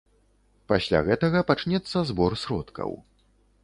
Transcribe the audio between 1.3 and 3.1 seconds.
пачнецца збор сродкаў.